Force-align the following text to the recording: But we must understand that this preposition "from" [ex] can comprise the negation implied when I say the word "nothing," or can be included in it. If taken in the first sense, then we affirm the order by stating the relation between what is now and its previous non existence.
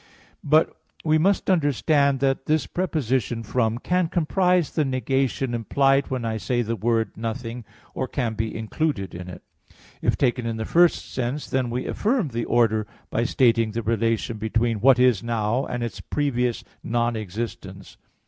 But 0.43 0.75
we 1.05 1.19
must 1.19 1.47
understand 1.47 2.21
that 2.21 2.47
this 2.47 2.65
preposition 2.65 3.43
"from" 3.43 3.75
[ex] 3.75 3.83
can 3.83 4.07
comprise 4.07 4.71
the 4.71 4.83
negation 4.83 5.53
implied 5.53 6.09
when 6.09 6.25
I 6.25 6.37
say 6.37 6.63
the 6.63 6.75
word 6.75 7.15
"nothing," 7.15 7.65
or 7.93 8.07
can 8.07 8.33
be 8.33 8.57
included 8.57 9.13
in 9.13 9.29
it. 9.29 9.43
If 10.01 10.17
taken 10.17 10.47
in 10.47 10.57
the 10.57 10.65
first 10.65 11.13
sense, 11.13 11.47
then 11.47 11.69
we 11.69 11.85
affirm 11.85 12.29
the 12.29 12.45
order 12.45 12.87
by 13.11 13.25
stating 13.25 13.73
the 13.73 13.83
relation 13.83 14.37
between 14.39 14.81
what 14.81 14.97
is 14.97 15.21
now 15.21 15.67
and 15.67 15.83
its 15.83 16.01
previous 16.01 16.63
non 16.81 17.15
existence. 17.15 17.97